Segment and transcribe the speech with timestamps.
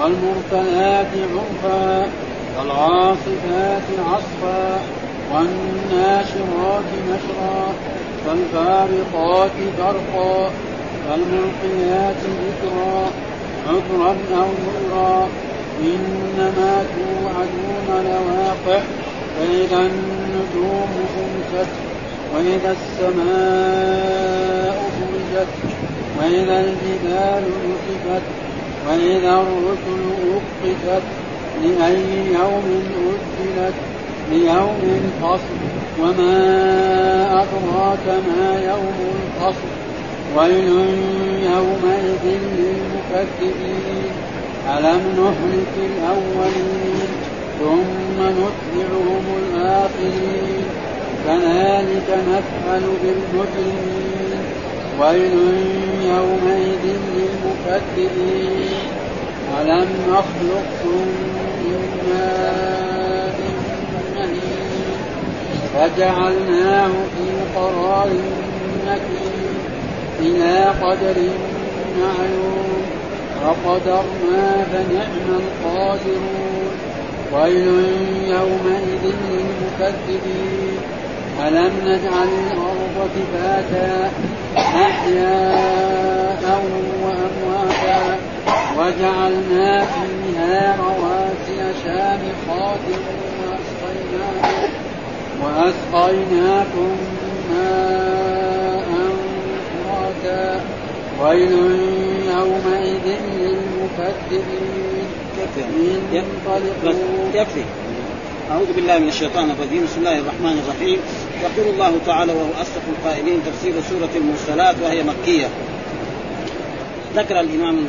[0.00, 2.10] والمرسلات عرفا
[2.58, 4.80] والعاصفات عصفا
[5.32, 7.74] والناشرات نشرا
[8.26, 10.50] فالفارقات فرقا
[11.08, 13.10] فالملقيات ذكرا
[13.68, 15.28] عذرا أو نذرا.
[15.80, 19.05] إنما توعدون لواقع.
[19.36, 21.72] فإذا النجوم خمست
[22.34, 25.52] وإذا السماء فرجت
[26.18, 28.22] وإذا الجبال نسفت
[28.88, 30.02] وإذا الرسل
[30.34, 31.02] أقتت
[31.62, 32.66] لأي يوم
[33.08, 33.74] أجلت
[34.32, 35.56] ليوم الفصل.
[36.00, 36.36] وما
[37.32, 39.70] أدراك ما يوم الفصل.
[40.36, 40.76] ويل
[41.42, 42.24] يومئذ
[42.58, 44.12] للمكذبين.
[44.68, 50.64] ألم نهلك الأولين؟ ثم نتبعهم الآخرين.
[51.26, 54.06] كذلك نفعل بالمجرمين.
[55.00, 55.34] ويل
[56.04, 58.70] يومئذ للمكذبين.
[59.60, 61.06] ألم نخلقكم
[61.64, 63.38] من ماء
[64.16, 64.96] مهين
[65.74, 68.08] فجعلناه في قرار
[68.86, 69.58] مكين.
[70.20, 71.28] إلى قدر
[72.00, 72.82] معلوم.
[73.44, 76.55] وقدرنا فنعم القادرون.
[77.32, 77.66] ويل
[78.28, 80.78] يومئذ للمكذبين.
[81.46, 84.10] ألم نجعل الأرض كفاتا
[84.56, 86.44] أحياء
[87.04, 88.00] وأمواتا
[88.78, 92.86] وجعلنا فيها رواسي شامخات
[93.42, 94.70] وأسقيناكم
[95.42, 96.90] وأسقيناكم
[97.50, 98.90] ماء
[99.66, 100.60] فراتا.
[101.22, 101.52] ويل
[102.26, 103.06] يومئذ
[107.34, 107.64] يكفي.
[108.50, 109.84] أعوذ بالله من الشيطان الرجيم.
[109.84, 110.98] بسم الله الرحمن الرحيم.
[111.42, 115.48] يقول الله تعالى وهو أصدق القائلين تفسير سورة المرسلات وهي مكية.
[117.16, 117.86] ذكر الإمام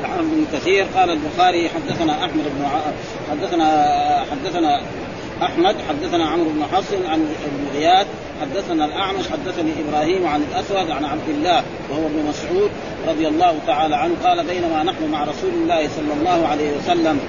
[0.00, 2.80] الحافظ بن كثير قال البخاري حدثنا أحمد بن ع...
[3.30, 3.66] حدثنا
[4.30, 4.82] حدثنا
[5.42, 8.06] أحمد حدثنا عمرو بن حفص عن ابن غياث
[8.40, 12.70] حدثنا الأعمش حدثني إبراهيم عن الأسود عن عبد الله وهو ابن مسعود
[13.08, 17.20] رضي الله تعالى عنه قال بينما نحن مع رسول الله صلى الله عليه وسلم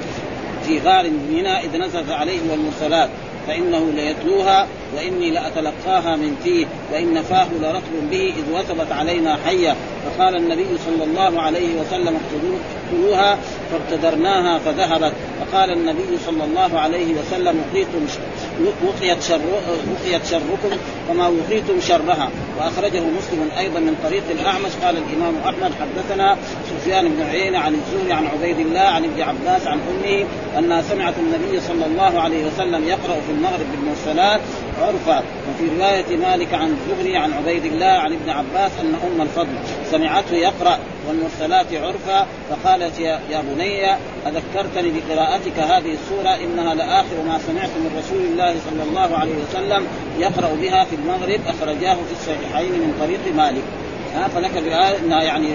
[0.66, 3.10] في غار منى إذ نزلت عليه والمرسلات
[3.48, 9.76] فإنه ليتلوها وإني لأتلقاها من فيه وإن فاه لرطب به إذ وثبت علينا حية
[10.08, 13.38] فقال النبي صلى الله عليه وسلم اقتلوها
[13.72, 15.14] فابتدرناها فذهبت.
[15.40, 18.06] فقال النبي صلى الله عليه وسلم وقيتم
[18.88, 19.42] وقيت شر
[19.92, 20.78] وقيت شركم
[21.10, 22.30] وما وقيتم شرها.
[22.60, 24.72] وأخرجه مسلم أيضا من طريق الأعمش.
[24.84, 26.38] قال الإمام أحمد حدثنا
[26.70, 30.26] سفيان بن عيينة عن الزهري عن عبيد الله عن ابن عباس عن أمه
[30.58, 34.42] أنها سمعت النبي صلى الله عليه وسلم يقرأ في المغرب بالمرسلات
[34.82, 39.54] عرفا وفي رواية مالك عن الزهري عن عبيد الله عن ابن عباس أن أم الفضل
[39.92, 43.86] سمعته يقرأ والمرسلات عرفا فقالت يا, بني
[44.28, 49.88] أذكرتني بقراءتك هذه السورة إنها لآخر ما سمعت من رسول الله صلى الله عليه وسلم
[50.20, 53.64] يقرأ بها في المغرب أخرجاه في الصحيحين من طريق مالك.
[54.18, 55.48] ها فذكر الآية انها يعني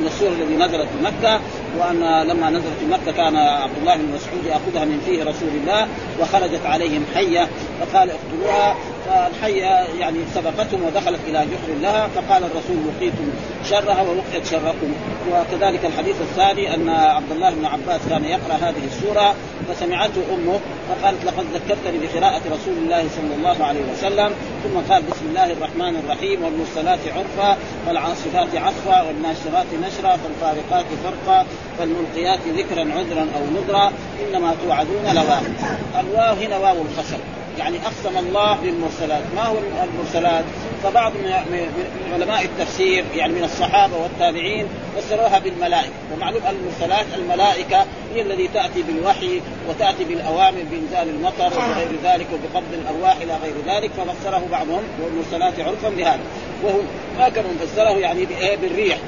[0.00, 1.40] من السوره التي نزلت في مكة
[1.78, 5.88] وأن لما نزلت في مكة كان عبد الله بن مسعود يأخذها من فيه رسول الله
[6.20, 7.48] وخرجت عليهم حية
[7.80, 8.76] فقال اقتلوها.
[9.06, 9.64] فالحيه
[10.00, 13.30] يعني سبقتهم ودخلت إلى جحر لها فقال الرسول وقيتم
[13.70, 14.92] شرها ووقيت شركم.
[15.32, 19.34] وكذلك الحديث الثاني أن عبد الله بن عباس كان يقرأ هذه السورة
[19.68, 24.30] فسمعته أمه فقالت لقد ذكرتني بقراءة رسول الله صلى الله عليه وسلم.
[24.64, 27.56] ثم قال بسم الله الرحمن الرحيم والمرسلات عرفا
[27.88, 31.46] والعاصفات عصفا والناشرات نشرا فالفارقات فرقا
[31.78, 33.92] فالملقيات ذكرا عذرا أو نذرا
[34.22, 36.00] إنما توعدون لواقع.
[36.00, 37.18] الواو هنا واو القسم
[37.58, 40.44] يعني أقسم الله بالمرسلات، ما هو المرسلات؟
[40.82, 41.68] فبعض من
[42.12, 49.40] علماء التفسير يعني من الصحابة والتابعين فسروها بالملائكة، ومعلوم المرسلات الملائكة هي الذي تأتي بالوحي
[49.68, 55.88] وتأتي بالأوامر بإنزال المطر وغير ذلك وبقبض الأرواح إلى غير ذلك ففسره بعضهم والمرسلات عرفا
[55.88, 56.20] بهذا،
[56.64, 56.78] وهو
[57.18, 58.26] ما كان فسره يعني؟
[58.62, 58.98] بالريح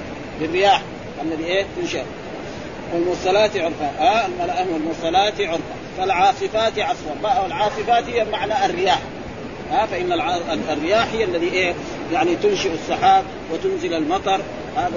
[0.41, 0.83] بالرياح.
[1.23, 2.05] الذي إيه؟ تنشأ
[2.95, 3.93] والمرسلات عرفا.
[4.01, 4.29] آه
[4.73, 5.75] والمرسلات عرفا.
[5.99, 8.99] فالعاصفات عصفا العاصفات هي معنى الرياح.
[9.71, 10.13] ها فإن
[10.71, 11.75] الرياح هي الذي إيه؟
[12.13, 14.41] يعني تنشئ السحاب وتنزل المطر.
[14.77, 14.93] هذا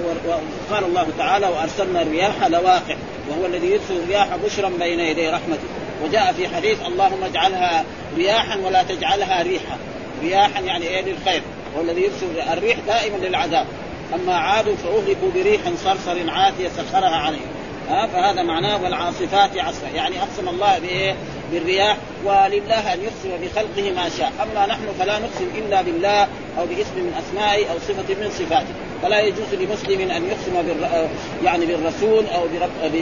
[0.70, 2.96] وقال الله تعالى وأرسلنا الرياح لواقع.
[3.30, 5.68] وهو الذي يرسل الرياح بشرا بين يدي رحمته.
[6.04, 7.84] وجاء في حديث اللهم اجعلها
[8.16, 9.78] رياحا ولا تجعلها ريحا.
[10.22, 11.42] رياحا يعني إيه؟ للخير.
[11.76, 13.66] هو الذي يرسل الريح دائما للعذاب.
[14.14, 17.51] أما عادوا فاهلكوا بريح صرصر عاتية سخرها عليهم
[17.88, 21.14] ها فهذا معناه والعاصفات عصفا يعني أقسم الله بايه؟
[21.52, 24.32] بالرياح ولله أن يقسم بخلقه ما شاء.
[24.42, 26.22] أما نحن فلا نقسم إلا بالله
[26.58, 28.74] أو باسم من اسمائه أو صفة من صفاته.
[29.02, 31.08] فلا يجوز لمسلم أن يقسم بال
[31.44, 32.92] يعني بالرسول أو برب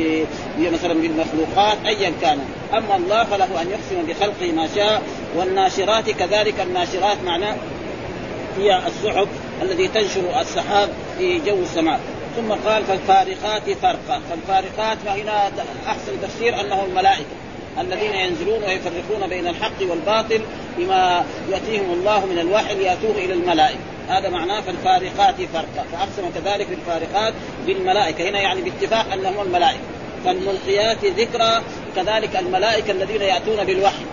[0.58, 2.38] مثلا بالمخلوقات ايا كان.
[2.74, 5.02] أما الله فله أن يقسم بخلقه ما شاء
[5.36, 6.54] والناشرات كذلك.
[6.60, 7.56] الناشرات معناه
[8.58, 9.28] هي السحب
[9.62, 10.88] الذي تنشر السحاب
[11.18, 12.00] في جو السماء.
[12.40, 14.20] ثم قال فالفارقات فرقا.
[14.30, 15.50] فالفارقات فهنا
[15.86, 17.24] أحسن تفسير أنه الملائكة
[17.80, 20.40] الذين ينزلون ويفرقون بين الحق والباطل
[20.78, 23.78] بما يأتيهم الله من الوحي ليأتوه إلى الملائكة.
[24.08, 25.84] هذا معناه فالفارقات فرقا.
[25.92, 27.34] فأقسم كذلك بالفارقات
[27.66, 28.28] بالملائكة.
[28.28, 29.80] هنا يعني باتفاق أنهم الملائكة.
[30.24, 31.62] فالملقيات ذكرى
[31.96, 34.04] كذلك الملائكة الذين يأتون بالوحي.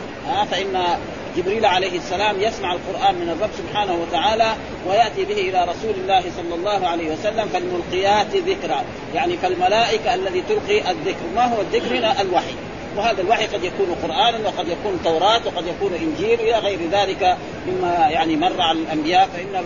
[0.51, 0.97] فإن
[1.37, 4.55] جبريل عليه السلام يسمع القرآن من الرب سبحانه وتعالى
[4.87, 8.81] ويأتي به إلى رسول الله صلى الله عليه وسلم فالملقيات ذكرى.
[9.15, 12.55] يعني فالملائكة الذي تلقي الذكر ما هو الذكر؟ هنا الوحي.
[12.97, 18.07] وهذا الوحي قد يكون قرانا وقد يكون توراة وقد يكون إنجيل إلى غير ذلك مما
[18.09, 19.63] يعني مر على الأنبياء فإن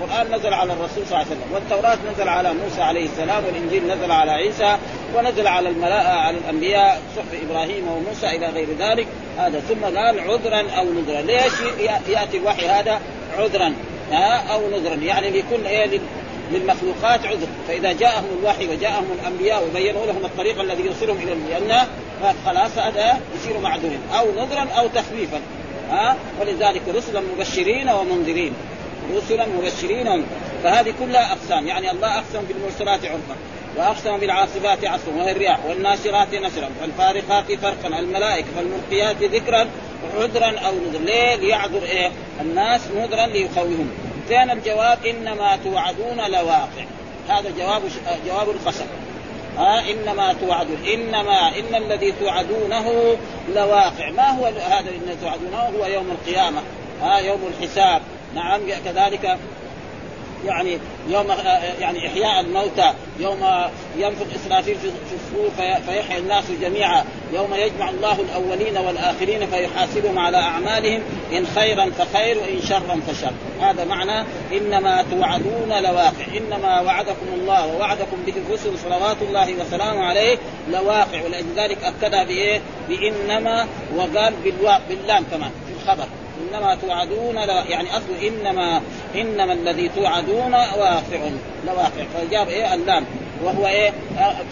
[0.00, 3.86] القرآن نزل على الرسول صلى الله عليه وسلم والتوراة نزل على موسى عليه السلام والإنجيل
[3.86, 4.76] نزل على عيسى
[5.16, 9.06] ونزل على الملاء على الأنبياء صحف إبراهيم وموسى إلى غير ذلك
[9.38, 11.20] هذا ثم قال عذرا أو نذرا.
[11.20, 11.52] ليش
[12.08, 13.00] يأتي الوحي هذا
[13.38, 13.74] عذرا؟
[14.52, 14.94] أو نذرا.
[14.94, 16.00] يعني ليكون إيه
[16.50, 21.86] للمخلوقات عذر فإذا جاءهم الوحي وجاءهم الأنبياء وبينوا لهم الطريق الذي يوصلهم إلى الجنة
[22.22, 24.00] فخلاص هذا يصير معذورين.
[24.18, 25.40] أو نذرا أو تخفيفا.
[25.90, 28.52] ها؟ ولذلك رسلا مبشرين ومنذرين.
[29.16, 30.24] رسلا مبشرين.
[30.62, 31.66] فهذه كلها أقسام.
[31.66, 33.36] يعني الله أقسم بالمرسلات عرفا
[33.76, 39.66] وأقسم بالعاصفات عصفا وهي الرياح والناشرات نشرا والفارقات فرقا الملائكة فالملقيات ذكرا
[40.16, 41.02] عذرا أو نذرا.
[41.04, 42.10] ليه؟ ليعذر إيه؟
[42.40, 43.90] الناس نذرا ليخوفهم
[44.30, 46.84] كان الجواب إنما توعدون لواقع.
[47.28, 47.82] هذا جواب
[48.26, 48.86] جواب القسم.
[49.58, 50.84] ها إنما توعدون.
[50.94, 53.16] إنما إن الذي توعدونه
[53.54, 54.10] لواقع.
[54.10, 56.62] ما هو هذا الذي توعدونه؟ هو يوم القيامة.
[57.02, 58.02] ها يوم الحساب.
[58.34, 59.38] نعم كذلك
[60.46, 60.78] يعني
[61.08, 61.26] يوم
[61.80, 63.38] يعني إحياء الموتى يوم
[63.96, 65.50] ينفخ إسرافيل في الصور
[65.86, 67.04] فيحيى الناس جميعا.
[67.32, 71.02] يوم يجمع الله الأولين والآخرين فيحاسبهم على أعمالهم
[71.32, 73.32] إن خيرا فخير وإن شرا فشر.
[73.60, 76.24] هذا معنى إنما توعدون لواقع.
[76.36, 80.38] إنما وعدكم الله ووعدكم به الرسل صلوات الله وسلامه عليه
[80.70, 81.22] لواقع.
[81.24, 83.66] ولذلك اكدها بإيه؟ بإنما
[83.96, 84.34] وقال
[84.88, 86.06] باللام كمان في الخبر.
[86.40, 87.36] إنما توعدون
[87.68, 88.82] يعني أصل انما
[89.14, 91.30] إنما الذي توعدون واقع
[91.66, 92.04] لواقع.
[92.14, 93.04] فجاب إيه؟ اللام
[93.44, 93.92] وهو إيه؟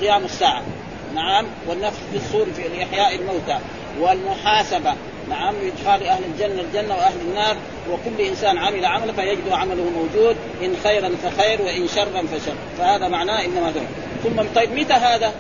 [0.00, 0.62] قيام الساعة.
[1.14, 3.58] نعم؟ والنفخ في الصور في إحياء الموتى.
[4.00, 4.94] والمحاسبة.
[5.28, 7.56] نعم؟ ادخال أهل الجنه الجنة وأهل النار.
[7.90, 10.36] وكل إنسان عمل عمل فيجد عمله موجود.
[10.62, 12.54] إن خيرا فخير وإن شرا فشر.
[12.78, 13.86] فهذا معناه إنما دون
[14.24, 15.32] ثم طيب متى هذا؟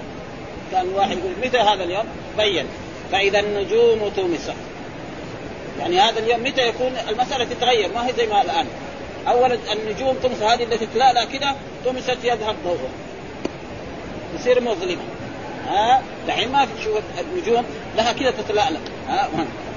[0.72, 2.04] كان واحد يقول متى هذا اليوم؟
[2.38, 2.66] بين.
[3.12, 4.52] فإذا النجوم تمست
[5.78, 8.66] يعني هذا اليوم متى يكون المسألة تتغير؟ ما هي زي ما الآن.
[9.28, 11.54] اولا النجوم تمس هذه التي تتلألأ كده
[11.84, 12.90] تمست يذهب ضوءها
[14.34, 15.02] يصير مظلمة.
[15.68, 17.64] ها؟ دحين ما في تشوف النجوم
[17.96, 18.78] لها كده تتلألأ.
[19.08, 19.28] ها؟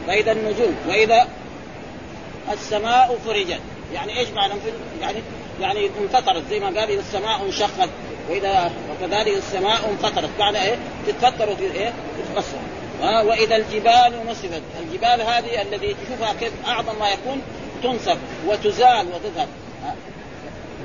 [0.07, 1.27] فإذا النجوم وإذا
[2.53, 3.59] السماء فرجت.
[3.93, 4.53] يعني إيش معنى؟
[5.01, 5.17] يعني
[5.61, 6.43] يعني انفطرت.
[6.49, 7.89] زي ما قال إذا السماء انشقت
[8.29, 10.29] وإذا وكذلك السماء انفطرت.
[10.39, 10.77] معنى إيه؟
[11.07, 12.57] تتفطر إيه؟ تتكسر
[13.03, 14.61] آه وإذا الجبال نصبت.
[14.79, 17.41] الجبال هذه الذي تشوفها كيف أعظم ما يكون
[17.83, 19.47] تنصب وتزال وتذهب.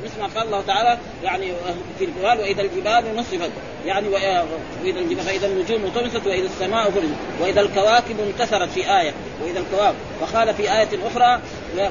[0.05, 1.52] مثل ما قال الله تعالى يعني
[1.99, 3.50] في الجبال وإذا الجبال نصبت.
[3.87, 7.17] يعني وإذا الجبال فإذا النجوم طمست وإذا السماء فرجت.
[7.41, 9.12] وإذا الكواكب انتثرت في آية
[9.43, 9.97] وإذا الكواكب.
[10.21, 11.41] وقال في آية أخرى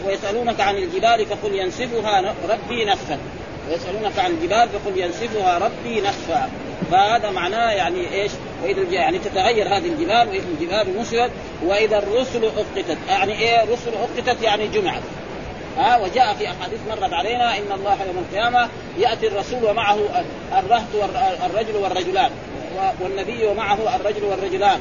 [0.05, 3.19] ويسألونك عن الجبال فقل ينسفها ربي نسفا
[3.69, 6.49] ويسألونك عن الجبال فقل ينسفها ربي نسفا
[6.91, 8.31] فهذا معناه يعني إيش؟
[8.63, 11.31] وإذا يعني تتغير هذه الجبال وإذا الجبال نصرت
[11.63, 15.01] وإذا الرسل اقتت يعني إيه؟ رسل اقتت يعني جمعت.
[15.77, 19.97] ها؟ وجاء في أحاديث مرت علينا إن الله يوم القيامة يأتي الرسول ومعه
[20.59, 20.95] الرهط
[21.43, 22.31] والرجل والرجلان.
[23.01, 24.79] والنبي ومعه الرجل والرجلان.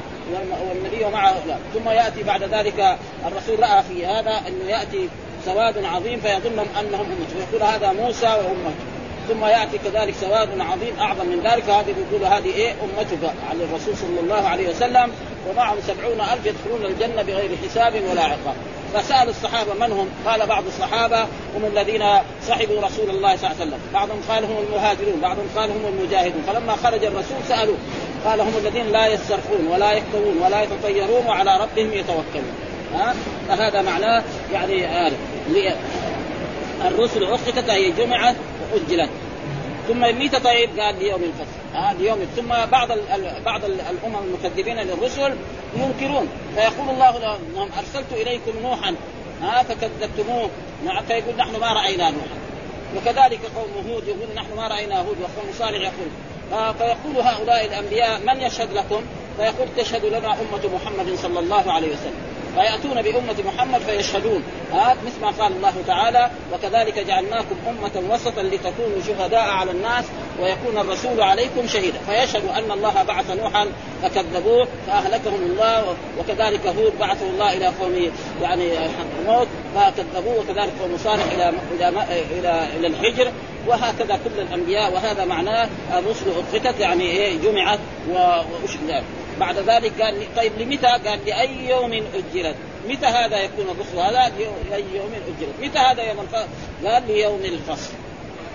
[0.69, 1.57] والنبي ومعه لا.
[1.73, 2.97] ثم يأتي بعد ذلك
[3.27, 5.09] الرسول رأى في هذا أنه يأتي
[5.45, 8.94] سواد عظيم فيظنهم أنهم امته ويقول هذا موسى وأمته.
[9.29, 13.97] ثم يأتي كذلك سواد عظيم أعظم من ذلك هذه يقول هذه إيه أمتك على الرسول
[13.97, 15.11] صلى الله عليه وسلم
[15.49, 18.55] ومعهم سبعون ألف يدخلون الجنة بغير حساب ولا عقاب
[18.93, 21.21] فسأل الصحابة من هم؟ قال بعض الصحابة
[21.55, 22.03] هم الذين
[22.47, 26.43] صحبوا رسول الله صلى الله عليه وسلم، بعضهم قال هم المهاجرون، بعضهم قال هم المجاهدون،
[26.47, 27.77] فلما خرج الرسول سألوه
[28.25, 32.53] قال هم الذين لا يسترخون ولا يكتوون ولا يتطيرون وعلى ربهم يتوكلون.
[32.93, 33.15] ها؟
[33.47, 35.15] فهذا معناه يعني هذا
[36.87, 38.35] الرسل عقدت هي جمعت
[38.75, 39.09] واجلت
[39.87, 42.19] ثم متى طيب؟ قال ليوم الفصل ها ليوم.
[42.35, 43.01] ثم بعض ال...
[43.45, 45.35] بعض الأمم المكذبين للرسل
[45.77, 46.29] ينكرون.
[46.55, 48.95] فيقول الله لهم أرسلت إليكم نوحا.
[49.41, 50.49] ها فكذبتموه.
[51.07, 52.37] فيقول نحن ما رأينا نوحا.
[52.97, 55.17] وكذلك قوم هود يقول نحن ما رأينا هود.
[55.21, 56.09] وقوم صالح يقول
[56.77, 59.01] فيقول هؤلاء الأنبياء من يشهد لكم؟
[59.37, 62.34] فيقول تشهد لنا أمة محمد صلى الله عليه وسلم.
[62.55, 64.43] فياتون بأمة محمد فيشهدون.
[64.73, 70.05] ها مثل ما قال الله تعالى وكذلك جعلناكم أمة وسطا لتكونوا شهداء على الناس
[70.41, 71.99] ويكون الرسول عليكم شهيدا.
[72.07, 73.67] فيشهد أن الله بعث نوحا
[74.03, 78.71] فكذبوه فأهلكهم الله وكذلك هود بعثه الله إلى قوم يعني
[79.27, 81.89] موت فكذبوه وكذلك قوم صالح إلى إلى
[82.39, 83.31] إلى, إلى الحجر.
[83.67, 89.03] وهكذا كل الأنبياء وهذا معناه الرسل اطلقت يعني إيه جمعت واشهدت
[89.39, 92.55] بعد ذلك قال طيب لمتى؟ قال لاي يوم اجلت
[92.87, 94.31] متى هذا يكون الرسل هذا؟
[94.69, 96.47] لاي يوم اجلت متى هذا يوم الفصل؟
[96.85, 97.93] قال ليوم الفصل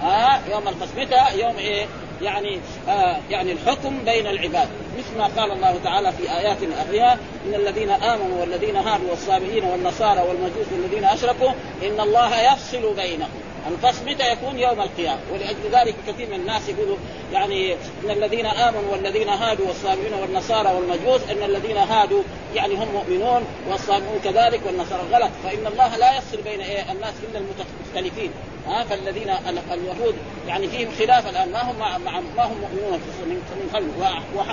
[0.02, 1.86] آه يوم الفصل متى؟ يوم إيه؟
[2.22, 4.68] يعني آه يعني الحكم بين العباد
[4.98, 10.20] مثل ما قال الله تعالى في آيات أخرى إن الذين آمنوا والذين هادوا والصابئين والنصارى
[10.20, 11.50] والمجوس والذين أشركوا
[11.82, 13.28] إن الله يفصل بينهم
[13.68, 16.96] الفصل متى يكون يوم القيامة؟ ولأجل ذلك كثير من الناس يقولوا
[17.32, 22.22] يعني إن الذين آمنوا والذين هادوا والصابئين والنصارى والمجوس إن الذين هادوا
[22.54, 25.30] يعني هم مؤمنون والصابئون كذلك والنصارى غلط.
[25.44, 28.30] فإن الله لا يفصل بين إيه؟ الناس إلا المختلفين
[28.66, 29.30] ها؟ فالذين
[29.72, 30.14] اليهود
[30.48, 31.52] يعني فيهم خلاف الآن.
[31.52, 33.42] ما هم مع ما هم مؤمنون من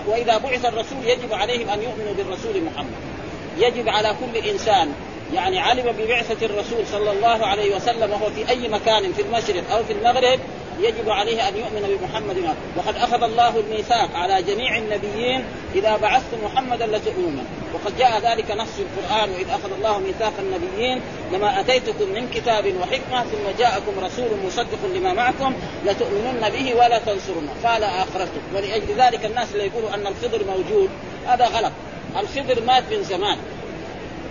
[0.07, 3.17] وإذا بعث الرسول يجب عليهم أن يؤمنوا بالرسول محمد.
[3.57, 4.93] يجب على كل إنسان
[5.34, 9.84] يعني علم ببعثة الرسول صلى الله عليه وسلم وهو في أي مكان في المشرق أو
[9.84, 10.39] في المغرب
[10.79, 12.55] يجب عليه أن يؤمن بمحمد.
[12.77, 15.43] وقد أخذ الله الميثاق على جميع النبيين
[15.75, 21.01] إذا بعثتم محمدا لتؤمنون وقد جاء ذلك نص في القرآن وإذ أخذ الله ميثاق النبيين
[21.34, 25.53] لما أتيتكم من كتاب وحكمة ثم جاءكم رسول مصدق لما معكم
[25.86, 27.53] لتؤمنن به ولا تنصرنه.
[27.63, 30.89] قال آخرتم ولأجل ذلك الناس اللي يقولوا أن الخضر موجود.
[31.27, 31.72] هذا غلط.
[32.19, 33.38] الخضر مات من زمان.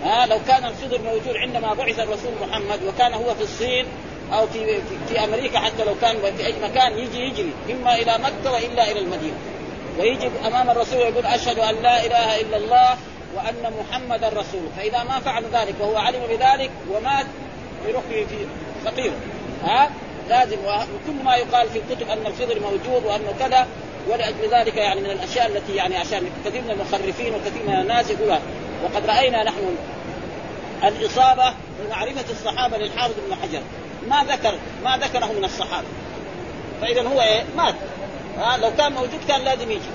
[0.07, 3.85] ها لو كان الخضر موجود عندما بعث الرسول محمد وكان هو في الصين
[4.33, 8.17] أو في في, في أمريكا حتى لو كان في أي مكان يجي يجري إما إلى
[8.17, 9.37] مكة وإلا إلى المدينة.
[9.99, 12.97] ويجي أمام الرسول يقول أشهد أن لا إله إلا الله
[13.35, 17.25] وأن محمدا رسول فإذا ما فعل ذلك وهو علم بذلك ومات
[17.87, 18.25] يروح في
[18.85, 19.11] فقير.
[19.63, 19.89] ها
[20.29, 23.67] لازم وكل ما يقال في الكتب أن الخضر موجود وأنه كذا
[24.09, 28.41] ولأجل ذلك يعني من الأشياء التي يعني عشان كثير من المخرفين وكثير من الناس يقولها.
[28.83, 29.75] وقد رأينا نحن
[30.83, 33.61] الإصابة بمعرفة الصحابة للحافظ بن حجر.
[34.07, 35.87] ما ذكر ما ذكره من الصحابة.
[36.81, 37.75] فإذا هو إيه؟ مات.
[38.37, 39.89] ها؟ لو كان موجود كان لازم يجي.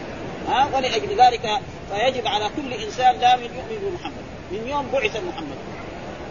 [0.48, 1.60] ها؟ ولأجل ذلك
[1.92, 4.22] فيجب على كل إنسان لازم يؤمن بمحمد.
[4.52, 5.56] من يوم بعث محمد.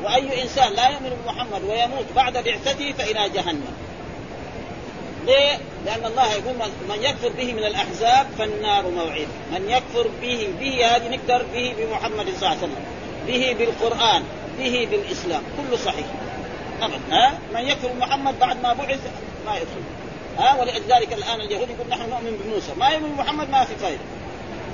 [0.04, 3.74] وأي إنسان لا يؤمن بمحمد ويموت بعد بعثته فإلى جهنم.
[5.26, 6.56] ليه؟ لأن الله يقول
[6.90, 9.28] من يكفر به من الأحزاب فالنار موعد.
[9.52, 12.86] من يكفر به به هذه نقدر به بمحمد صلى الله عليه وسلم.
[13.28, 14.24] به بالقرآن.
[14.62, 15.44] به بالإسلام.
[15.58, 16.08] كله صحيح.
[16.82, 17.00] أبدا.
[17.12, 19.00] ها؟ من يكفر محمد بعد ما بعث
[19.46, 19.84] ما يدخل
[20.38, 22.72] ها؟ ولذلك الآن اليهود يقول نحن نؤمن بموسى.
[22.80, 24.06] ما يؤمن بمحمد ما في فائدة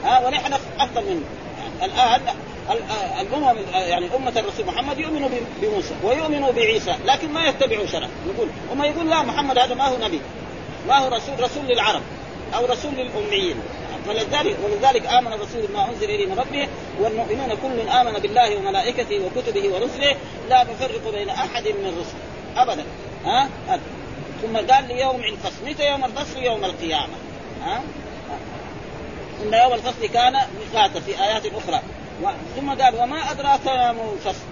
[0.03, 1.25] ها؟ ونحن أفضل منه.
[1.83, 2.21] الآن
[3.21, 5.29] الأمم يعني أمة الرسول محمد يؤمنوا
[5.61, 8.07] بموسى ويؤمنوا بعيسى لكن ما يتبعوا شرع.
[8.35, 10.21] يقول وما يقول لا محمد هذا ما هو نبي.
[10.87, 12.01] ما هو رسول رسول للعرب
[12.55, 13.55] أو رسول للأميين.
[14.09, 16.67] ولذلك ولذلك آمن الرسول بما أنزل إليه من ربه
[16.99, 20.15] والمؤمنون كل آمن بالله وملائكته وكتبه ورسله
[20.49, 22.83] لا نفرق بين أحد من رسله ابدا.
[23.25, 23.83] ها؟ أبدا.
[24.41, 25.65] ثم قال لي يوم الفصل.
[25.65, 27.13] متى يوم الفصل؟ يوم القيامة.
[27.63, 27.81] ها؟
[29.43, 31.81] إن يوم الفصل كان ميقاتا في آيات أخرى.
[32.55, 34.45] ثم قال وما أدراك يوم الفصل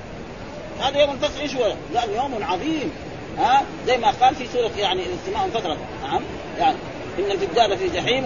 [0.82, 1.64] هذا يوم الفصل إيش هو؟
[1.96, 2.92] قال يوم عظيم.
[3.38, 6.22] ها؟ زي ما قال في سورة يعني السماء انفطرت نعم؟
[6.60, 6.78] يعني
[7.20, 8.26] إن الفجار في جحيم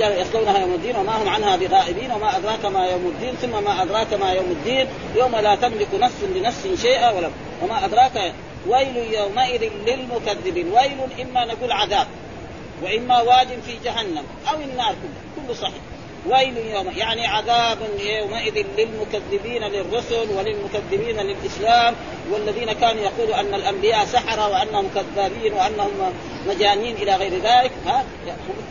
[0.00, 4.12] يصلونها يوم الدين وما هم عنها بغائبين وما أدراك ما يوم الدين ثم ما أدراك
[4.12, 4.86] ما يوم الدين
[5.16, 7.30] يوم لا تملك نفس لنفس شيئا ولا
[7.62, 8.32] وما أدراك
[8.66, 12.06] ويل يومئذ للمكذبين ويل إما نقول عذاب
[12.82, 15.91] وإما واد في جهنم أو النار كله كله صحيح.
[16.26, 21.94] ويل يوم يعني عذاب يومئذ للمكذبين للرسل وللمكذبين للإسلام
[22.30, 25.90] والذين كانوا يقولوا أن الأنبياء سحرة وأنهم كذابين وأنهم
[26.48, 28.04] مجانين إلى غير ذلك ها؟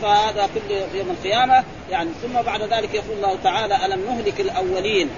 [0.02, 1.64] فهذا كل يوم القيامة.
[1.90, 5.08] يعني ثم بعد ذلك يقول الله تعالى ألم نهلك الأولين؟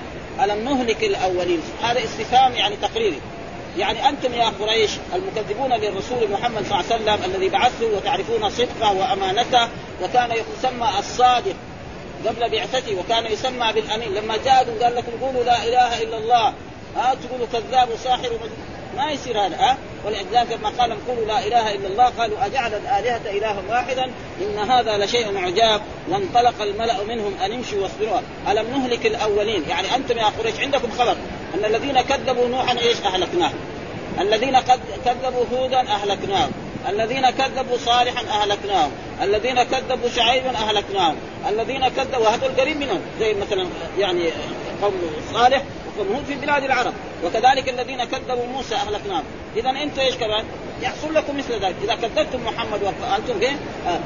[0.43, 3.21] ألم نهلك الأولين؟ هذا استفهام يعني تقريري.
[3.79, 8.93] يعني أنتم يا قريش المكذبون للرسول محمد صلى الله عليه وسلم الذي بعثه وتعرفون صدقه
[8.93, 9.69] وأمانته
[10.03, 11.55] وكان يسمى الصادق.
[12.27, 14.15] قبل بعثته وكان يسمى بالأمين.
[14.15, 16.55] لما جاءكم قال لكم قولوا لا إله إلا الله.
[16.97, 18.31] ها تقولوا كذاب وساحر
[18.97, 23.31] ما يصير هذا ها؟ ولذلك لما قال قولوا لا إله إلا الله قالوا أجعل الآلهة
[23.31, 24.05] إلها واحدا؟
[24.41, 25.81] إن هذا لشيء عجاب.
[26.11, 28.21] وانطلق الملأ منهم أن امشوا واصبروا.
[28.51, 31.17] ألم نهلك الأولين؟ يعني أنتم يا قريش عندكم خبر
[31.55, 33.59] أن الذين كذبوا نوحا إيش؟ أهلكناهم.
[34.21, 34.61] الذين
[35.05, 36.53] كذبوا هودا أهلكناهم.
[36.89, 38.91] الذين كذبوا صالحا أهلكناهم.
[39.23, 41.17] الذين كذبوا شعيبا أهلكناهم.
[41.49, 43.01] الذين كذبوا هذول قريب منهم.
[43.21, 43.67] زي مثلا
[43.99, 44.31] يعني
[44.83, 44.95] قوم
[45.33, 45.63] صالح
[45.99, 46.93] هود في بلاد العرب.
[47.25, 49.25] وكذلك الذين كذبوا موسى أهلكناهم.
[49.57, 50.45] اذا أنتم إيش كمان؟
[50.83, 51.75] يحصل لكم مثل ذلك.
[51.85, 53.99] إذا كذبتم محمد وأنتم فين آه.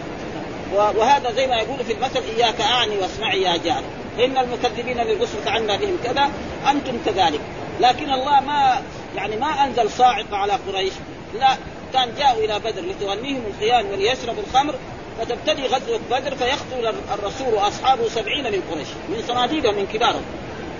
[0.74, 3.82] وهذا زي ما يقول في المثل إياك أعني واسمعي يا جار.
[4.24, 6.30] إن المكذبين للرسل فعلنا بهم كذا
[6.70, 7.40] أنتم كذلك.
[7.80, 8.82] لكن الله ما
[9.16, 10.92] يعني ما أنزل صاعقة على قريش.
[11.40, 11.56] لا.
[11.92, 14.74] كان جاءوا إلى بدر لتغنيهم الخيان وليشربوا الخمر
[15.18, 20.22] فتبتدي غزوة بدر فيقتل الرسول وأصحابه سبعين من قريش من صناديدهم من كبارهم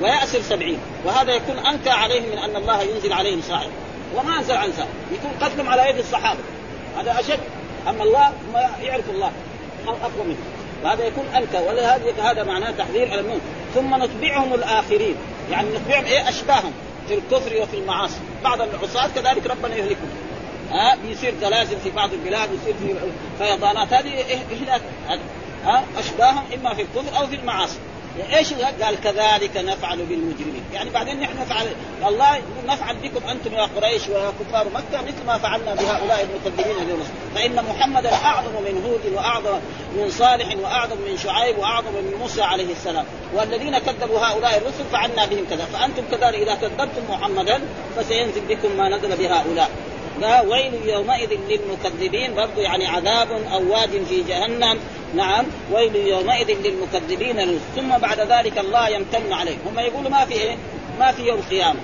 [0.03, 3.71] ويأسر سبعين وهذا يكون أنكى عليهم من أن الله ينزل عليهم صاعقة
[4.17, 6.41] وما أنزل عن صاعقة يكون قتلهم على يد الصحابة.
[6.99, 7.41] هذا أشد
[7.89, 9.33] أما الله ما يعرف الله
[9.87, 10.37] أقوى منه.
[10.85, 13.41] وهذا يكون أنكى ولهذا هذا معناه تحذير على المؤمن.
[13.75, 15.15] ثم نتبعهم الآخرين
[15.51, 16.73] يعني نتبعهم إيه؟ أشباههم
[17.09, 18.21] في الكفر وفي المعاصي.
[18.45, 20.11] بعض العصاة كذلك ربنا يهلكهم.
[20.71, 22.95] ها؟ بيصير زلازل في بعض البلاد يصير في
[23.39, 23.93] فيضانات.
[23.93, 24.83] هذه إهلاك.
[25.65, 27.79] ها؟ أشباههم إما في الكفر أو في المعاصي.
[28.37, 30.63] إيش قال؟ كذلك نفعل بالمجرمين.
[30.75, 31.67] يعني بعدين نحن نفعل
[32.09, 37.65] الله نفعل بكم أنتم يا قريش وكفار مكة مثل ما فعلنا بهؤلاء المكذبين للرسل فإن
[37.65, 39.59] محمدا أعظم من هود وأعظم
[39.97, 43.05] من صالح وأعظم من شعيب وأعظم من موسى عليه السلام.
[43.35, 45.65] والذين كذبوا هؤلاء الرسل فعلنا بهم كذا.
[45.65, 47.61] فأنتم كذلك إذا كذبتم محمدا
[47.97, 49.71] فسينزل بكم ما نزل بهؤلاء.
[50.25, 52.35] ويل يومئذ للمكذبين.
[52.35, 54.79] برضو يعني عذاب أو واد في جهنم.
[55.15, 57.61] نعم ويل يومئذ للمكذبين.
[57.77, 59.59] ثم بعد ذلك الله يمتن عليهم.
[59.67, 60.57] هم يقولوا ما في إيه؟
[60.99, 61.81] ما في يوم قيامه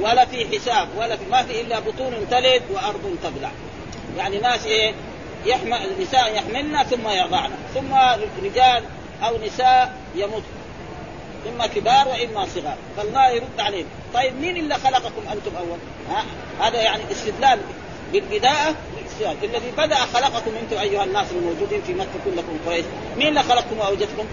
[0.00, 3.50] ولا في حساب ولا في ما في إلا بطون تلد وأرض تبلع.
[4.18, 4.94] يعني ناس إيه؟
[5.46, 7.50] يحمل نساء يحملن ثم يرضعن.
[7.74, 7.94] ثم
[8.44, 8.82] رجال
[9.22, 10.42] أو نساء يموت
[11.48, 12.76] إما كبار وإما صغار.
[12.96, 13.86] فالله يرد عليهم.
[14.14, 15.78] طيب مين اللي خلقكم أنتم أول؟
[16.10, 16.24] ها؟
[16.60, 17.58] هذا يعني استدلال
[18.12, 18.74] بالبداية
[19.42, 22.84] الذي بدأ خلقكم أنتم أيها الناس الموجودين في مكة كلكم قريش.
[23.16, 24.24] مين اللي خلقكم وأوجدكم؟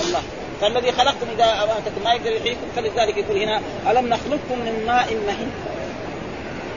[0.00, 0.22] الله.
[0.60, 5.50] فالذي خلقكم إذا أماتكم ما يقدر يحييكم فلذلك يقول هنا ألم نخلقكم من ماء مهين؟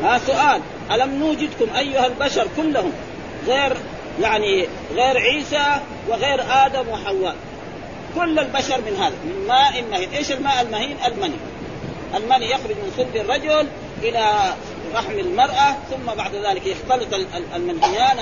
[0.03, 0.61] ها سؤال.
[0.91, 2.91] ألم نوجدكم أيها البشر كلهم
[3.47, 3.77] غير
[4.21, 7.35] يعني غير عيسى وغير آدم وحواء؟
[8.15, 10.09] كل البشر من هذا من ماء مهين.
[10.09, 11.35] إيش الماء المهين؟ المني.
[12.15, 13.67] المني يخرج من صلب الرجل
[14.03, 14.53] إلى
[14.95, 17.13] رحم المرأة ثم بعد ذلك يختلط
[17.55, 18.17] المنهيان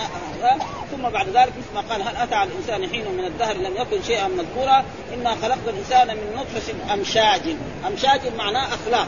[0.91, 4.03] ثم بعد ذلك مثل ما قال هل أتى على الإنسان حين من الدهر لم يكن
[4.07, 7.41] شيئا مذكورا؟ إنا خلقنا الإنسان من نطفة أمشاج.
[7.87, 9.07] أمشاج معناه أخلاق.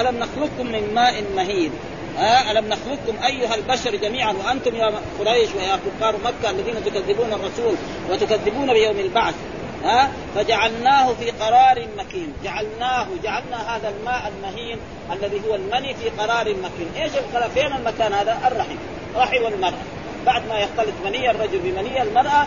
[0.00, 1.70] ألم نخلقكم من ماء مهين؟
[2.16, 7.76] ها ألم نخلقكم أيها البشر جميعا؟ وأنتم يا قريش ويا كفار مكة الذين تكذبون الرسول
[8.10, 9.34] وتكذبون بيوم البعث.
[9.84, 12.32] ها؟ فجعلناه في قرار مكين.
[12.44, 14.78] جعلناه جعلنا هذا الماء المهين
[15.12, 17.02] الذي هو المني في قرار مكين.
[17.02, 18.76] إيش القرار؟ فين المكان هذا؟ الرحم.
[19.16, 19.82] رحم المرأة.
[20.26, 22.46] بعد ما يختلط مني الرجل بمني المرأة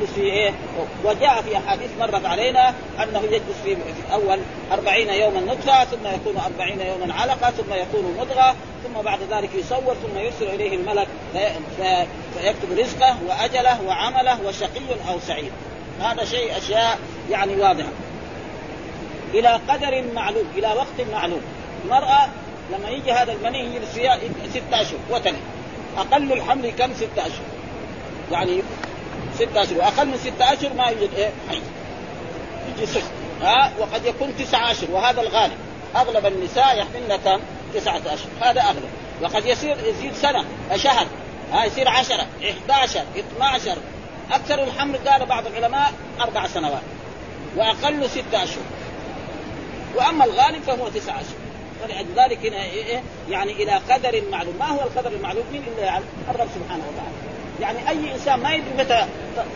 [0.00, 0.52] يجلس في إيه؟
[1.04, 4.38] وجاء في أحاديث مرت علينا أنه يجلس في, في اول
[4.72, 9.94] أربعين يوما نطفة ثم يكون أربعين يوما علقة ثم يكون مضغة ثم بعد ذلك يصور
[9.94, 11.08] ثم يرسل إليه الملك
[12.34, 15.52] فيكتب رزقه وأجله وعمله وشقي أو سعيد.
[16.00, 16.98] هذا شيء أشياء
[17.30, 17.88] يعني واضحة.
[19.34, 21.42] إلى قدر معلوم إلى وقت معلوم.
[21.84, 22.28] المرأة
[22.72, 24.18] لما يجي هذا المني يجلس فيها
[24.50, 25.38] ستة أشهر وتلي
[25.96, 27.44] أقل الحمل كم؟ ستة أشهر.
[28.32, 28.62] يعني
[29.34, 29.78] ستة أشهر.
[29.78, 31.60] وأقل من ستة أشهر ما يوجد إيه؟ حي.
[32.76, 33.02] يجي صح
[33.42, 34.90] ها؟ وقد يكون تسعة أشهر.
[34.90, 35.58] وهذا الغالب.
[35.96, 37.40] أغلب النساء يحملن كم؟
[37.74, 38.30] تسعة أشهر.
[38.40, 38.90] هذا أغلب.
[39.22, 40.44] وقد يصير يزيد سنة
[40.76, 41.06] شهر.
[41.52, 43.04] ها؟ يصير عشرة 11
[43.38, 43.76] 12
[44.32, 46.82] أكثر الحمل قال بعض العلماء أربع سنوات
[47.56, 48.62] وأقل ستة أشهر
[49.96, 51.40] وأما الغالب فهو تسعة أشهر
[51.82, 56.48] ولذلك هنا إيه يعني إلى قدر معلوم، ما هو القدر المعلوم؟ مين الا يعلم؟ الرب
[56.54, 57.14] سبحانه وتعالى.
[57.60, 59.06] يعني أي إنسان ما يدري متى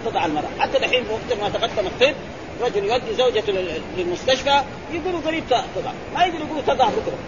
[0.04, 2.14] تضع المرأة، حتى الحين وقت ما تقدم الطب
[2.62, 3.52] رجل يودي زوجته
[3.96, 7.18] للمستشفى يقولوا قريب تضع، ما يقدر يقولوا تضع بكرة.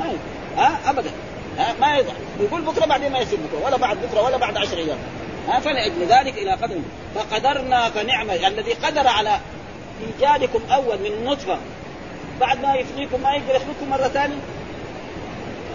[0.00, 0.18] ما يدري.
[0.56, 1.10] ها ابدا
[1.58, 4.76] ها ما يضع، يقول بكرة بعدين ما يصير بكرة ولا بعد بكرة ولا بعد عشر
[4.78, 4.98] أيام.
[5.58, 6.76] فلأجل ذلك إلى قدر.
[7.14, 9.38] فقدرنا فنعم الذي قدر على
[10.06, 11.58] إيجادكم أول من نطفة.
[12.40, 14.36] بعد ما يفنيكم ما يقدر يخلقكم مرة ثانية.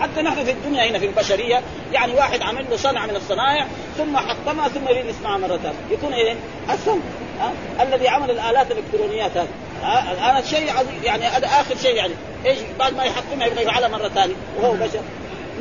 [0.01, 1.61] حتى نحن في الدنيا هنا في البشرية
[1.93, 5.77] يعني واحد عمل له صنعة من الصنائع ثم حطمها ثم يريد يسمعها مرة ثانية.
[5.91, 6.35] يكون إيه؟
[6.73, 6.99] السم
[7.41, 9.47] أه؟ الذي عمل الآلات الإلكترونيات هذه.
[9.83, 12.13] أه؟ الآن شيء عظيم يعني هذا آخر شيء يعني.
[12.45, 15.01] إيش؟ بعد ما يحطمها يبغى يفعلها مرة ثانية وهو بشر.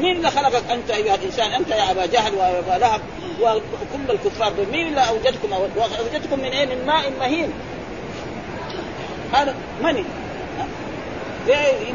[0.00, 3.00] مين اللي خلقك أنت أيها الإنسان؟ أنت يا أبا جهل وأبا لهب.
[3.40, 7.50] وكل الكفار دول؟ مين اللي أوجدكم اوجدكم من إيه؟ من ماء مهين.
[9.32, 10.04] هذا من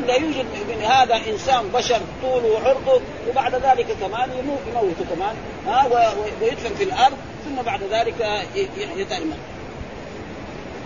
[0.07, 5.35] لا يوجد من هذا إنسان بشر طوله وعرضه وبعد ذلك كمان يموت يموته كمان.
[5.67, 5.87] ها
[6.41, 8.45] ويدفن في الأرض ثم بعد ذلك
[8.95, 9.37] يتأمن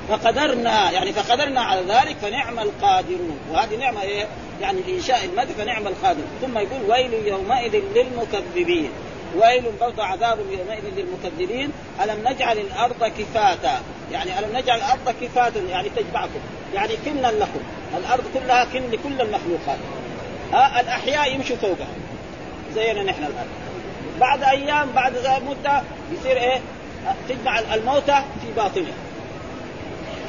[0.10, 3.38] فقدرنا يعني فقدرنا على ذلك فنعم القادرون.
[3.52, 4.28] وهذه نعمة إيه؟
[4.62, 8.90] يعني لانشاء المد فنعم القادر ثم يقول ويل يومئذ للمكذبين.
[9.36, 11.72] ويل برضه عذاب يومئذ للمكذبين.
[12.04, 16.40] ألم نجعل الأرض كفاتا؟ يعني ألم نجعل الأرض كفاتا؟ يعني تجمعكم.
[16.74, 17.60] يعني كنا لكم.
[17.98, 19.78] الأرض كلها كن لكل المخلوقات.
[20.54, 21.88] ها الأحياء يمشوا فوقها.
[22.76, 23.48] زينا نحن الآن.
[24.20, 25.14] بعد أيام بعد
[25.48, 26.62] مدة يصير إيه؟
[27.30, 28.94] تجمع الموتى في باطنها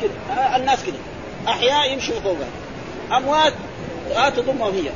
[0.03, 0.57] كده.
[0.57, 0.99] الناس كده.
[1.49, 2.49] أحياء يمشوا فوقها.
[3.17, 3.53] أموات
[4.37, 4.91] تضمهم هي.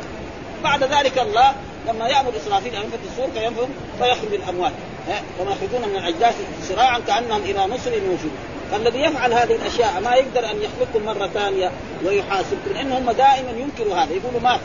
[0.65, 1.55] بعد ذلك الله
[1.89, 4.73] لما يامر إسرافيل ان ينفث السور فينفث فيخرج الاموات
[5.41, 6.35] وما يخرجون من الاجداث
[6.69, 8.31] سراعا كأنهم إلى نصر يوفون
[8.71, 11.71] فالذي يفعل هذه الأشياء ما يقدر أن يخلقكم مرة ثانية
[12.05, 14.65] ويحاسبكم لأن هم دائما ينكروا هذا يقولوا ما في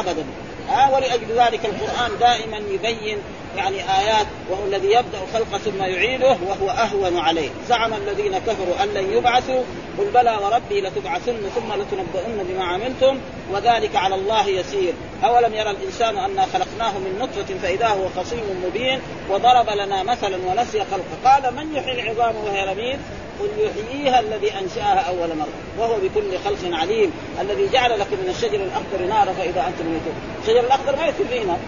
[0.00, 0.24] ابدا.
[0.68, 3.18] ها؟ ولأجل ذلك القرآن دائما يبين
[3.56, 7.48] يعني آيات وهو الذي يبدأ الخلق ثم يعيده وهو أهون عليه.
[7.68, 9.62] زعم الذين كفروا أن لن يبعثوا.
[9.98, 13.18] قل بلى وربي لتبعثن ثم لتنبؤن بما عملتم
[13.52, 14.92] وذلك على الله يسير.
[15.24, 20.84] أولم يرى الإنسان أنا خلقناه من نطفة فإذا هو خصيم مبين وضرب لنا مثلا ونسي
[20.90, 21.14] خلقه.
[21.24, 22.98] قال من يحيي العظام وهي رميم؟
[23.40, 27.12] قل يحييها الذي أنشأها أول مرة وهو بكل خلق عليم.
[27.40, 30.12] الذي جعل لكم من الشجر الأخضر نارا فإذا أنتم منكم
[30.42, 31.58] الشجر الأخضر ما يكون فيه نار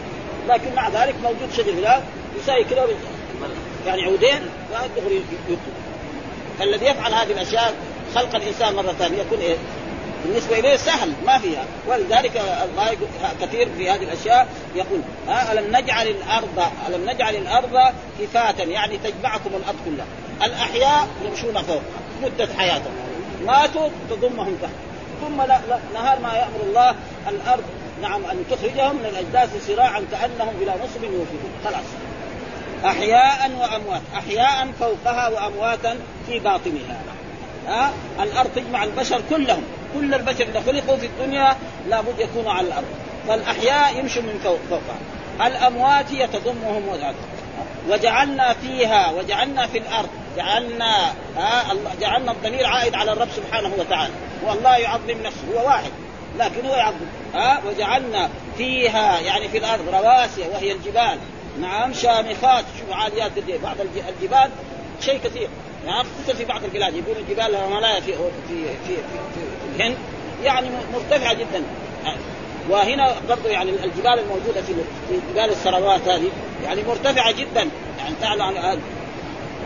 [0.49, 2.01] لكن مع ذلك موجود شجر لا
[2.39, 2.87] يساوي كذا
[3.87, 4.41] يعني عودين
[4.97, 5.73] دغري يكتب
[6.61, 7.75] الذي يفعل هذه الأشياء
[8.15, 9.57] خلق الإنسان مرة ثانية يكون إيه؟
[10.25, 11.65] بالنسبة إليه سهل ما فيها.
[11.89, 12.97] ولذلك الله
[13.41, 19.51] كثير في هذه الأشياء يقول ها ألم نجعل الأرض ألم نجعل الأرض كفاة؟ يعني تجمعكم
[19.55, 20.07] الأرض كلها.
[20.43, 21.83] الأحياء يمشون فوق
[22.23, 22.93] مدة حياتهم.
[23.47, 24.73] ماتوا تضمهم تحت
[25.21, 25.37] ثم
[25.95, 26.95] نهار ما يأمر الله
[27.29, 27.63] الأرض
[28.03, 31.51] نعم أن تخرجهم من الأجداث صراعا كأنهم إلى نصب يوفدون.
[31.65, 31.85] خلاص.
[32.85, 34.03] احياء وأموات.
[34.17, 37.01] احياء فوقها وأمواتا في باطنها.
[37.67, 37.91] ها؟
[38.23, 39.63] الأرض تجمع البشر كلهم.
[39.95, 41.57] كل البشر اذا خلقوا في الدنيا
[41.89, 42.87] لابد يكونوا على الأرض.
[43.29, 44.99] فالأحياء يمشوا من فوق فوقها.
[45.47, 46.83] الأموات يتضمهم
[47.89, 50.09] وجعلنا فيها وجعلنا في الأرض.
[50.37, 54.13] جعلنا ها؟ جعلنا الضمير عائد على الرب سبحانه وتعالى.
[54.47, 55.41] والله يعظم نفسه.
[55.55, 55.91] هو واحد.
[56.39, 61.19] لكن هو يعظم ها؟ وجعلنا فيها يعني في الأرض رواسي وهي الجبال.
[61.61, 62.65] نعم شامخات.
[62.79, 63.77] شوف عاليات بعض
[64.21, 64.51] الجبال
[65.01, 65.49] شيء كثير.
[65.87, 66.95] يعني خصوصا في بعض البلاد.
[66.95, 68.19] يقولوا الجبال الهيمالايا في في
[68.49, 68.97] في في, في,
[69.35, 69.97] في الهند.
[70.45, 71.63] يعني مرتفعة جدا.
[72.71, 74.75] وهنا برضه يعني الجبال الموجودة في
[75.09, 76.31] في جبال السروات هذه
[76.65, 77.69] يعني مرتفعة جدا.
[77.99, 78.79] يعني تعلى عن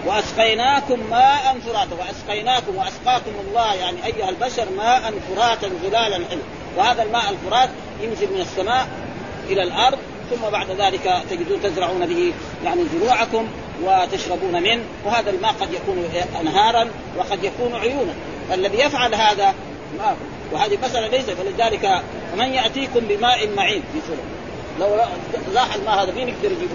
[0.07, 1.97] وأسقيناكم ماء فراتا.
[1.99, 6.41] وأسقيناكم وأسقاكم الله يعني أيها البشر ماء فراتا غلالا حلو
[6.77, 8.89] وهذا الماء الفرات ينزل من السماء
[9.49, 9.99] إلى الأرض
[10.31, 12.33] ثم بعد ذلك تجدون تزرعون به
[12.65, 13.49] يعني زروعكم
[13.85, 14.83] وتشربون منه.
[15.05, 16.11] وهذا الماء قد يكون
[16.41, 18.13] انهارا وقد يكون عيونا.
[18.49, 19.55] فالذي يفعل هذا
[19.99, 20.17] ما
[20.53, 22.03] وهذه مسألة ليس فلذلك
[22.39, 24.23] من يأتيكم بماء معين؟ في سورة.
[24.81, 24.97] لو
[25.55, 26.75] لاح الماء هذا مين يقدر يجيبه؟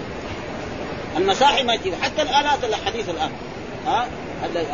[1.16, 3.30] المساحي ما يجيبه حتى الآلات الحديثة الآن.
[3.86, 4.06] ها؟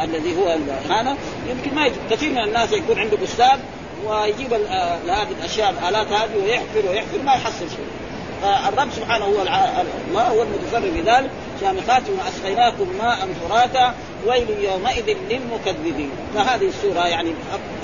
[0.05, 0.57] الذي هو
[0.91, 1.17] هذا
[1.51, 2.01] يمكن ما يجيب.
[2.11, 3.59] كثير من الناس يكون عنده بستان
[4.07, 7.87] ويجيب هذه الأشياء الآلات هذه ويحفر ويحفر ما يحصل شيء.
[8.43, 9.43] فالرب سبحانه هو
[10.09, 11.31] الله هو المتصرف في ذلك.
[11.61, 13.95] شامخات وأسقيناكم ماء فراتا
[14.27, 16.11] ويل يومئذ للمكذبين.
[16.35, 17.35] فهذه السورة يعني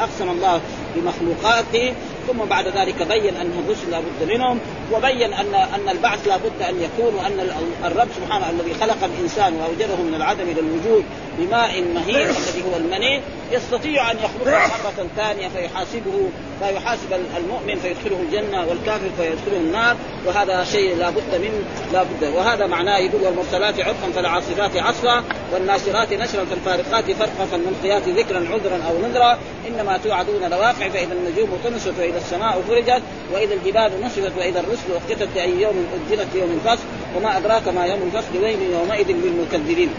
[0.00, 0.60] أقسم الله
[0.96, 1.94] بمخلوقاته
[2.28, 4.58] ثم بعد ذلك بين أن الرسل لابد منهم
[4.92, 7.50] وبين ان أن البعث لابد أن يكون وأن
[7.84, 11.04] الرب سبحانه الذي خلق الإنسان وأوجده من العدم إلى الوجود
[11.38, 13.20] بماء مهين الذي هو المني
[13.52, 20.96] يستطيع أن يخلقه مرة ثانية فيحاسبه فيحاسب المؤمن فيدخله الجنة والكافر فيدخله النار وهذا شيء
[20.96, 28.08] لابد من لابد وهذا معناه يقول والمرسلات عرفا فالعاصفات عصفا والناشرات نشرا فالفارقات فرقا فالملقيات
[28.08, 29.38] ذكرا عذرا أو نذرا.
[29.68, 33.02] إنما توعدون لواقع فإذا النجوم طمست واذا السماء فرجت
[33.32, 36.84] وإذا الجبال نصفت وإذا الرسل اختتت أي يوم اجلت يوم الفصل
[37.16, 39.90] وما أدراك ما يوم الفصل ويل يومئذ للمكذبين.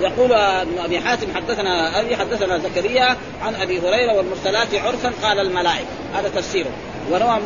[0.00, 5.86] يقول ابن أبي حاتم حدثنا أبي حدثنا زكريا عن أبي هريرة والمرسلات عرفا قال الملائكة.
[6.14, 6.70] هذا تفسيره.
[7.10, 7.40] وروى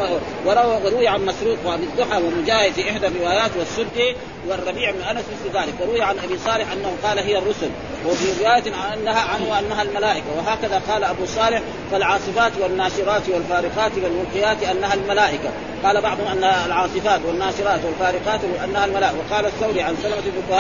[0.47, 4.17] وروى وروي عن مسروق وابي الضحى ومجاهد في إحدى الروايات والسدي
[4.49, 5.75] والربيع بن أنس مثل ذلك.
[5.81, 7.71] وروي عن أبي صالح أنه قال هي الرسل.
[8.07, 8.63] وفي رواية
[8.95, 10.25] انها عنه أنها الملائكة.
[10.37, 15.51] وهكذا قال أبو صالح فالعاصفات والناشرات والفارقات والملقيات أنها الملائكة.
[15.85, 19.17] قال بعضهم أنها العاصفات والناشرات والفارقات أنها الملائكة.
[19.19, 20.55] وقال الثوري عن سلمة بن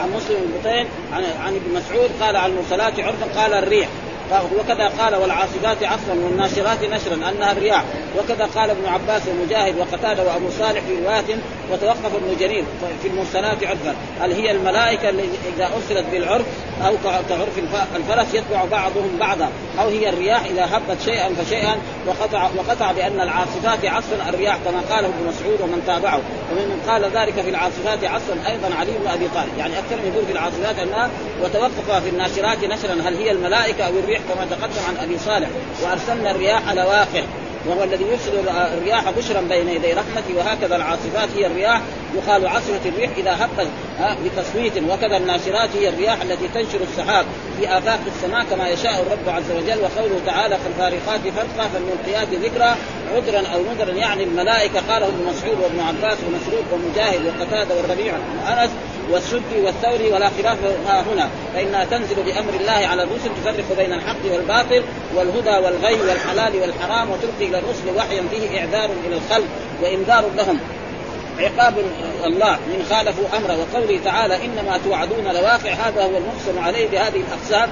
[0.00, 3.88] عن مسلم بن عن عن ابن مسعود قال عن المرسلات عرفا قال الريح.
[4.32, 7.84] وكذا قال والعاصفات عصفا والناشرات نشرا أنها الرياح.
[8.18, 11.38] وكذا قال ابن عباس ومجاهد وقتادة وأبو صالح في رواية
[11.72, 12.64] وتوقف ابن جرير
[13.02, 15.08] في المرسلات عرفا هل هي الملائكة
[15.56, 16.46] إذا أرسلت بالعرف
[16.86, 16.96] أو
[17.28, 17.58] كعرف
[17.96, 19.48] الفرس يتبع بعضهم بعضا؟
[19.80, 21.76] أو هي الرياح إذا هبت شيئا فشيئا
[22.06, 26.20] وقطع وقطع بأن العاصفات عصفا الرياح كما قاله ابن مسعود ومن تابعه.
[26.52, 29.58] ومن قال ذلك في العاصفات عصفا أيضا علي بن أبي طالب.
[29.58, 31.10] يعني أكثر من يقول في العاصفات أنها
[31.42, 35.48] وتوقف في الناشرات نشرا هل هي الملائكة أو الريح كما تقدم عن أبي صالح.
[35.82, 37.22] وأرسلنا الرياح لواقع
[37.66, 41.80] وهو الذي يرسل الرياح بشرا بين يدي رحمته وهكذا العاصفات هي الرياح
[42.14, 43.68] يقال عاصفة الريح إذا هبت
[44.24, 47.26] بتصويت وكذا الناشرات هي الرياح التي تنشر السحاب
[47.58, 52.76] في آفاق السماء كما يشاء الرب عز وجل وقوله تعالى فالفارقات فرقا فالملقيات ذكرى
[53.14, 58.70] عذرا أو نذرا يعني الملائكة قاله ابن مسعود وابن عباس ومسروق ومجاهد وقتادة والربيع وأنس
[59.10, 61.28] والسدي والثوري ولا خلاف ها هنا.
[61.54, 64.82] فإنها تنزل بأمر الله على الرسل تفرق بين الحق والباطل
[65.14, 69.48] والهدى والغي والحلال والحرام وتلقي إلى الرسل وحيا فيه إعذار إلى الخلق
[69.82, 70.58] وإنذار لهم.
[71.38, 71.74] عقاب
[72.24, 75.72] الله من خالفوا أمره وقوله تعالى إنما توعدون لواقع.
[75.72, 77.68] هذا هو المقسم عليه بهذه الأقسام.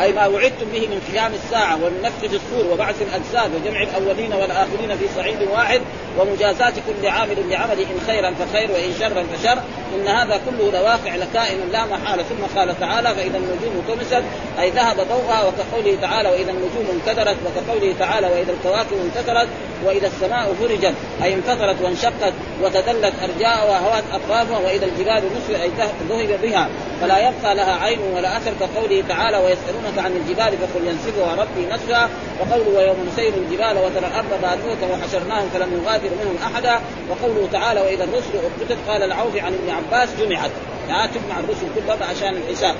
[0.00, 4.96] أي ما وعدتم به من قيام الساعة والنفخ في الصور وبعث الأجساد وجمع الأولين والآخرين
[4.96, 5.80] في صعيد واحد
[6.18, 9.58] ومجازاة كل عامل بعمله إن خيرا فخير وإن شرا فشر.
[9.96, 14.22] إن هذا كله لواقع لكائن لا محاله ثم قال تعالى فإذا النجوم طمست
[14.60, 19.48] أي ذهب ضوءها وكقوله تعالى وإذا النجوم انكدرت وكقوله تعالى وإذا الكواكب انتثرت
[19.84, 26.40] وإذا السماء فرجت أي انفطرت وانشقت وتدلت ارجاءها وهوات أطرافها وإذا الجبال نسفت أي ذهب
[26.42, 26.68] بها.
[27.00, 29.36] فلا يبقى لها عين ولا أثر كقوله تعالى
[29.82, 32.08] ويسالونك عن الجبال فقل ينسفها ربي نسفا
[32.40, 38.04] وقوله ويوم نسير الجبال وترى الأرض بارزه وحشرناهم فلم نغادر منهم أحدا وقوله تعالى وإذا
[38.04, 40.50] الرسل اقتت قال العوف عن ابن عباس جمعت.
[40.88, 42.74] لا تجمع الرسل كلها عشان الحساب.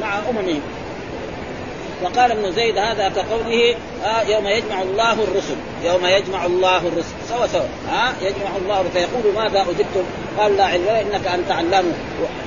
[0.00, 0.60] مع اممهم
[2.02, 5.56] وقال ابن زيد هذا كقوله آه يوم يجمع الله الرسل.
[5.84, 7.14] يوم يجمع الله الرسل.
[7.28, 7.68] سوا سوا.
[7.92, 10.04] آه يجمع الله فيقول ماذا أجبتم؟
[10.38, 11.84] قال لا علم إنك أنت علام.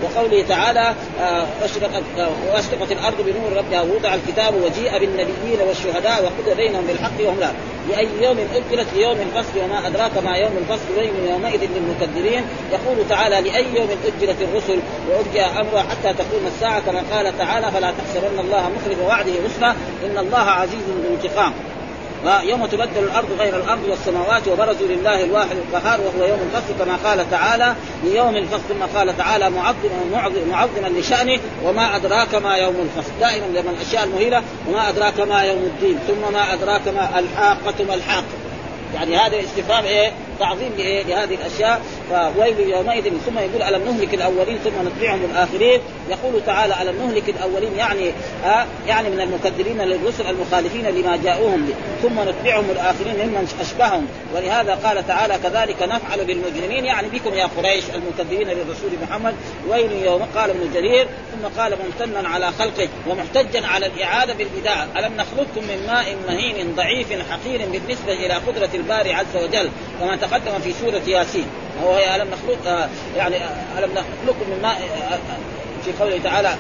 [0.04, 6.86] وقوله تعالى آه واشرقت آه الأرض بنور ربها ووضع الكتاب وجيء بالنبيين والشهداء وقضي بينهم
[6.88, 7.52] بالحق وهم لا.
[7.90, 12.44] لاي يوم اجلت ليوم الفصل وما أدراك ما يوم الفصل ويل يومئذ للمكذبين.
[12.72, 17.92] يقول تعالى لأي يوم اجلت الرسل وارجى امرها حتى تقوم الساعة كما قال تعالى فلا
[17.92, 19.72] تحسبن الله مخلف وعده رسلا
[20.06, 21.54] إن الله عزيز ذو انتقام.
[22.26, 27.32] يوم تبدل الأرض غير الأرض والسماوات وبرزوا لله الواحد القهار وهو يوم الفصل كما قال
[27.32, 33.12] تعالى ليوم الفصل ثم قال تعالى معظما معظما لشأنه وما أدراك ما يوم الفصل.
[33.20, 37.94] دائما لما الأشياء المهيلة وما أدراك ما يوم الدين ثم ما أدراك ما الحاقة ما
[37.94, 38.24] الحاقة.
[38.96, 41.82] يعني هذا استفهام إيه؟ تعظيم لهذه الأشياء.
[42.10, 47.76] فويل يومئذ ثم يقول ألم نهلك الأولين ثم نتبعهم الآخرين؟ يقول تعالى ألم نهلك الأولين؟
[47.78, 48.12] يعني
[48.46, 51.70] آه يعني من المكذبين للرسل المخالفين لما جاءوهم
[52.02, 54.08] ثم نتبعهم الآخرين ممن أشبههم.
[54.36, 56.86] ولهذا قال تعالى كذلك نفعل بالمجرمين.
[56.86, 59.36] يعني بكم يا قريش المكذبين للرسول محمد؟
[59.70, 61.08] ويل يوم قال ابن جرير
[61.40, 67.08] ثم قال ممتنا على خلقه ومحتجا على الإعادة بالبدايه ألم نخلقكم من ماء مهين ضعيف
[67.32, 71.46] حقير بالنسبة إلى قدرة الباري عز وجل كما تقدم في سورة ياسين.
[71.84, 73.38] هو ألم نخلق يعني
[73.78, 74.90] ألم نخلقكم من ماء
[75.86, 76.56] في قوله تعالى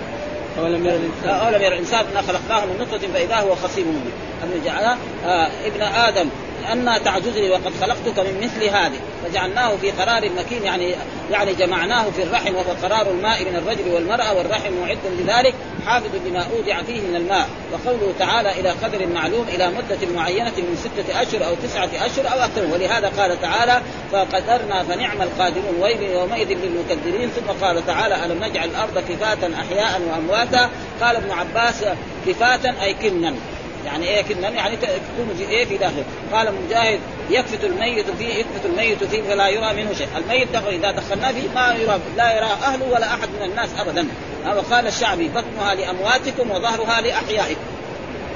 [0.59, 4.11] أولم يرى الإنسان أولم يرى الإنسان أنا خلقناه من نطفة فإذا هو خصيم مبين.
[4.43, 6.29] أن جعل آه ابن آدم
[6.71, 8.99] أن تعجزني وقد خلقتك من مثل هذه.
[9.25, 10.95] فجعلناه في قرار مكين يعني
[11.32, 15.53] يعني جمعناه في الرحم وهو قرار الماء من الرجل والمرأة والرحم معد لذلك
[15.86, 17.49] حافظ لما أودع فيه من الماء.
[17.73, 22.39] وقوله تعالى إلى قدر معلوم إلى مدة معينة من ستة أشهر أو تسعة أشهر أو
[22.39, 22.65] أكثر.
[22.73, 25.75] ولهذا قال تعالى فقدرنا فنعم القادرون.
[25.82, 27.29] ويل يومئذ للمكذبين.
[27.29, 30.69] ثم قال تعالى ألم نجعل الأرض كفاة أحياء وأمواتا؟
[31.01, 31.84] قال ابن عباس
[32.27, 33.34] كفاة أي كنا
[33.85, 39.03] يعني إيه كنا يعني تكون إيه في داخل؟ قال مجاهد يكفت الميت فيه يكفت الميت
[39.03, 40.07] فيه فلا يرى منه شيء.
[40.17, 44.07] الميت إذا دخلناه فيه ما يرى لا يرى أهله ولا أحد من الناس ابدا.
[44.45, 47.61] وقال الشعبي بطنها لأمواتكم وظهرها لأحيائكم.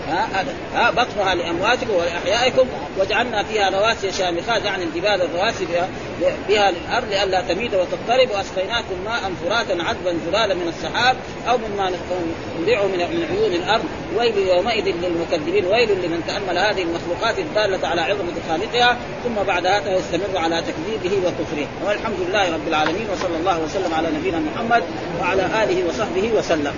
[0.09, 0.53] ها هذا.
[0.75, 2.67] ها بطنها لأمواتكم ولأحيائكم
[2.99, 5.87] وجعلنا فيها رواسي شامخات يعني الجبال الرواسي بها,
[6.49, 8.31] بها للأرض لئلا تميد وتضطرب.
[8.31, 11.15] وأسقيناكم ماء فراتا عذبا زلالا من السحاب
[11.49, 11.91] أو مما
[12.59, 13.83] نودعه من من عيون الأرض.
[14.17, 18.97] ويل يومئذ للمكذبين ويل لمن تأمل هذه المخلوقات الدالة على عظمة خالقها.
[19.23, 21.67] ثم بعد هذا يستمر على تكذيبه وكفره.
[21.85, 24.83] والحمد لله رب العالمين وصلى الله وسلم على نبينا محمد
[25.21, 26.73] وعلى آله وصحبه وسلم.